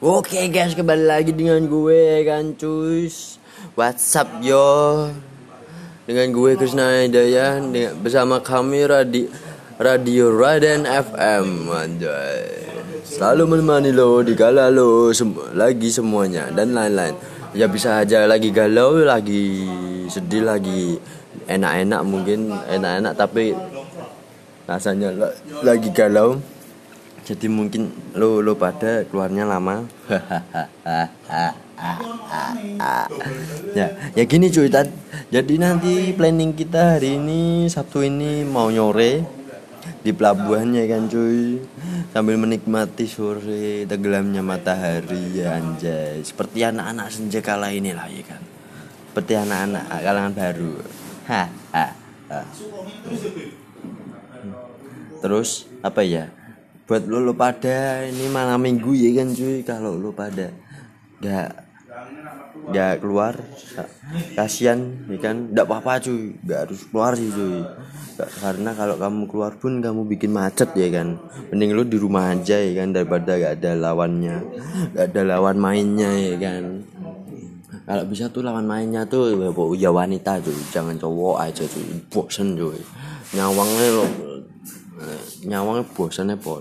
Oke 0.00 0.48
guys, 0.48 0.72
kembali 0.72 1.04
lagi 1.04 1.28
dengan 1.36 1.60
gue 1.68 2.24
kan 2.24 2.56
cus 2.56 3.36
WhatsApp 3.76 4.40
yo? 4.40 5.12
Dengan 6.08 6.32
gue 6.32 6.56
Krisna 6.56 7.04
Hidayah 7.04 7.60
Bersama 8.00 8.40
kami 8.40 8.88
radi, 8.88 9.28
Radio 9.76 10.32
Raden 10.32 10.88
FM 10.88 11.68
Anjay. 11.68 12.64
Selalu 13.04 13.44
menemani 13.44 13.92
lo 13.92 14.24
di 14.24 14.32
kala 14.32 14.72
lo 14.72 15.12
sem- 15.12 15.36
lagi 15.52 15.92
semuanya 15.92 16.48
dan 16.48 16.72
lain-lain. 16.72 17.12
Ya 17.52 17.68
bisa 17.68 18.00
aja 18.00 18.24
lagi 18.24 18.48
galau, 18.56 19.04
lagi 19.04 19.68
sedih, 20.08 20.48
lagi 20.48 20.96
enak-enak 21.44 22.00
mungkin 22.08 22.48
Enak-enak 22.48 23.12
tapi 23.20 23.52
rasanya 24.64 25.12
la- 25.12 25.36
lagi 25.60 25.92
galau 25.92 26.40
jadi 27.24 27.46
mungkin 27.46 27.92
lo 28.16 28.40
lo 28.40 28.56
pada 28.56 29.04
keluarnya 29.08 29.44
lama. 29.44 29.86
Ya 33.72 33.86
ya 34.12 34.24
gini 34.28 34.52
cuy 34.52 34.68
jadi 35.30 35.54
nanti 35.56 36.12
planning 36.12 36.52
kita 36.52 36.98
hari 36.98 37.16
ini 37.16 37.70
Sabtu 37.70 38.02
ini 38.02 38.42
mau 38.44 38.68
nyore 38.68 39.22
di 40.02 40.10
pelabuhannya 40.12 40.84
kan 40.90 41.06
cuy. 41.08 41.62
Sambil 42.10 42.36
menikmati 42.42 43.06
sore 43.06 43.86
tenggelamnya 43.86 44.42
matahari 44.42 45.38
ya 45.38 45.54
anjay. 45.56 46.20
Seperti 46.26 46.66
anak-anak 46.66 47.06
senja 47.14 47.38
kala 47.38 47.70
ini 47.70 47.94
lah 47.94 48.10
ya 48.10 48.24
kan. 48.26 48.42
Seperti 49.10 49.32
anak-anak 49.38 49.84
kalangan 49.86 50.34
baru. 50.34 50.74
Ha. 51.30 51.42
Terus 55.22 55.70
apa 55.84 56.02
ya? 56.02 56.32
Buat 56.90 57.06
lo 57.06 57.22
lo 57.22 57.38
pada 57.38 58.02
ini 58.02 58.26
malam 58.34 58.58
minggu 58.66 58.90
ya 58.98 59.22
kan 59.22 59.30
cuy. 59.30 59.62
Kalau 59.62 59.94
lo 59.94 60.10
pada 60.10 60.50
nggak 61.22 61.48
nggak 62.66 62.94
keluar 62.98 63.38
kasihan 64.34 64.98
ya 65.06 65.22
kan? 65.22 65.54
Nggak 65.54 65.70
apa-apa 65.70 66.02
cuy. 66.02 66.34
Nggak 66.42 66.58
harus 66.66 66.80
keluar 66.90 67.14
sih 67.14 67.30
cuy. 67.30 67.62
Nggak- 67.62 68.32
karena 68.42 68.70
kalau 68.74 68.98
kamu 68.98 69.22
keluar 69.30 69.54
pun 69.54 69.78
kamu 69.78 70.02
bikin 70.10 70.34
macet 70.34 70.74
ya 70.74 70.90
kan? 70.90 71.14
Mending 71.54 71.78
lo 71.78 71.86
di 71.86 71.94
rumah 71.94 72.34
aja 72.34 72.58
ya 72.58 72.82
kan? 72.82 72.90
Daripada 72.90 73.38
gak 73.38 73.62
ada 73.62 73.70
lawannya 73.78 74.36
gak 74.90 75.14
ada 75.14 75.22
lawan 75.30 75.62
mainnya 75.62 76.10
ya 76.10 76.42
kan? 76.42 76.90
Kalau 77.86 78.02
bisa 78.10 78.34
tuh 78.34 78.42
lawan 78.42 78.66
mainnya 78.66 79.06
tuh 79.06 79.30
ya, 79.30 79.54
ya 79.78 79.90
wanita 79.94 80.42
cuy. 80.42 80.58
Jangan 80.74 80.98
cowok 80.98 81.38
aja 81.38 81.62
cuy. 81.70 82.02
Bosen 82.10 82.58
cuy. 82.58 82.82
Nyawangnya 83.30 83.86
lo 83.94 84.29
nyawangnya 85.46 85.84
bosannya 85.96 86.36
pol. 86.36 86.60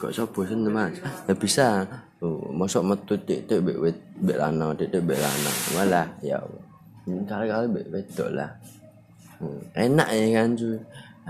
Kok 0.00 0.10
so 0.12 0.28
bosan 0.28 0.68
mas. 0.68 0.96
Ya 1.28 1.32
bisa. 1.32 1.86
Tuh 2.18 2.50
masuk 2.50 2.82
metu 2.82 3.14
titik 3.22 3.62
bek 3.62 3.78
wet 3.78 3.98
bek 4.18 4.36
lana 4.36 4.74
titik 4.74 5.06
bek 5.06 5.18
lana. 5.18 5.52
Malah 5.78 6.06
ya 6.20 6.36
kali 7.06 7.46
kali 7.46 7.66
bek 7.70 7.86
wedok 7.94 8.30
lah. 8.34 8.50
Hmm, 9.38 9.62
enak 9.78 10.08
ya 10.10 10.26
kan 10.34 10.48
cuy 10.58 10.78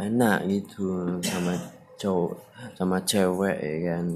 enak 0.00 0.39
gitu 0.48 1.20
sama 1.20 1.53
cowok 2.00 2.33
sama 2.72 2.97
cewek 3.05 3.56
ya 3.61 3.77
kan. 3.93 4.06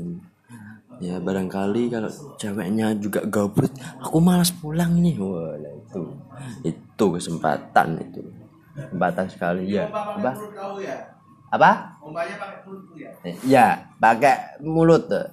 Ya 1.03 1.19
barangkali 1.19 1.91
kalau 1.91 2.11
ceweknya 2.39 2.95
juga 2.95 3.27
gabut 3.27 3.69
aku 3.99 4.23
malas 4.23 4.55
pulang 4.55 4.97
ini 4.97 5.19
wah 5.21 5.59
itu. 5.59 6.03
Itu 6.65 7.05
kesempatan 7.13 8.01
itu. 8.01 8.23
Kesempatan 8.73 9.27
sekali 9.29 9.77
ya 9.77 9.85
apa? 11.53 12.01
Apa 12.01 12.21
Eh, 13.29 13.37
ya? 13.45 13.93
Pakai 14.01 14.57
mulut 14.65 15.05
tuh. 15.07 15.29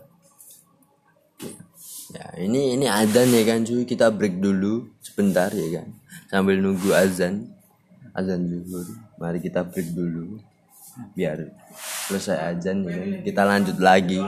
ya 2.09 2.25
ini 2.41 2.73
ini 2.75 2.85
adzan 2.89 3.31
ya 3.31 3.41
kan 3.47 3.63
cuy. 3.63 3.87
Kita 3.87 4.11
break 4.11 4.43
dulu 4.43 4.91
sebentar 4.99 5.47
ya 5.55 5.79
kan. 5.79 5.87
Sambil 6.27 6.59
nunggu 6.59 6.91
azan. 6.91 7.47
Azan 8.11 8.45
zuhur. 8.51 8.83
Mari 9.15 9.39
kita 9.39 9.63
break 9.63 9.95
dulu. 9.95 10.43
Biar 11.15 11.55
selesai 12.11 12.51
azan 12.51 12.83
ya 12.83 12.93
kan. 12.99 13.09
Kita 13.23 13.41
lanjut 13.47 13.77
lagi 13.79 14.19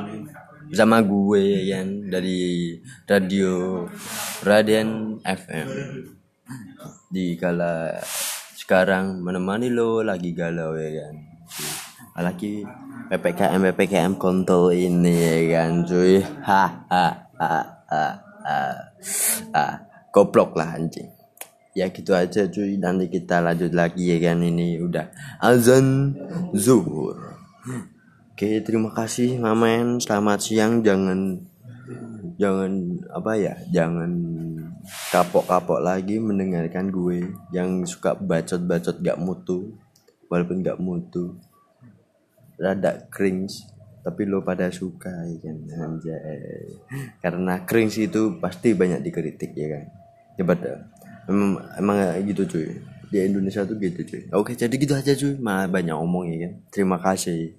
bersama 0.71 1.03
gue 1.03 1.67
ya 1.67 1.83
kan 1.83 1.87
dari 2.07 2.39
radio 3.03 3.83
Raden 4.39 5.19
FM 5.19 5.67
di 7.11 7.35
kala 7.35 7.99
sekarang 8.55 9.19
menemani 9.19 9.67
lo 9.67 9.99
lagi 9.99 10.31
galau 10.31 10.79
ya 10.79 11.03
kan 11.03 11.15
lagi 12.21 12.63
ppkm 13.11 13.75
ppkm 13.75 14.15
kontol 14.15 14.71
ini 14.71 15.11
ya 15.11 15.35
kan 15.59 15.83
cuy. 15.83 16.23
Ha 16.23 16.63
ha 16.87 17.05
ha 17.35 17.55
ha 17.91 18.05
ha 18.47 18.57
ha. 19.51 19.65
Goblok 20.15 20.55
lah 20.55 20.79
anjing. 20.79 21.11
Ya 21.75 21.91
gitu 21.91 22.15
aja 22.15 22.47
cuy. 22.47 22.79
Nanti 22.79 23.11
kita 23.11 23.43
lanjut 23.43 23.75
lagi 23.75 24.15
ya 24.15 24.17
kan. 24.31 24.39
Ini 24.39 24.79
udah 24.79 25.11
azan 25.43 26.15
zuhur. 26.55 27.35
Oke 28.31 28.63
terima 28.63 28.95
kasih 28.95 29.35
mamen. 29.43 29.99
Selamat 29.99 30.39
siang. 30.39 30.79
Jangan 30.79 31.35
jangan 32.39 32.71
apa 33.11 33.31
ya 33.35 33.53
jangan 33.75 34.11
kapok-kapok 35.11 35.83
lagi 35.83 36.17
mendengarkan 36.17 36.89
gue 36.89 37.27
yang 37.51 37.83
suka 37.83 38.15
bacot-bacot 38.15 39.03
gak 39.03 39.19
mutu. 39.19 39.75
Walaupun 40.31 40.63
gak 40.63 40.79
mutu 40.79 41.35
rada 42.61 43.09
cringe 43.09 43.65
tapi 44.05 44.29
lo 44.29 44.45
pada 44.45 44.69
suka 44.69 45.09
ya 45.09 45.37
kan? 45.41 45.57
Anjay. 45.65 46.77
Karena 47.21 47.65
cringe 47.65 48.05
itu 48.05 48.37
pasti 48.37 48.77
banyak 48.77 49.01
dikritik 49.01 49.51
ya 49.57 49.67
kan? 49.77 49.83
Coba 50.37 50.53
dah 50.57 50.79
emang 51.29 51.51
emang 51.77 51.97
gitu 52.29 52.45
cuy. 52.45 52.69
Di 53.11 53.27
Indonesia 53.27 53.67
tuh 53.67 53.75
gitu 53.81 54.01
cuy. 54.05 54.21
Oke 54.31 54.53
jadi 54.53 54.73
gitu 54.73 54.93
aja 54.93 55.11
cuy. 55.17 55.37
Malah 55.41 55.67
banyak 55.69 55.97
omong 55.97 56.29
ya 56.29 56.37
kan? 56.49 56.53
Terima 56.69 56.97
kasih 57.01 57.57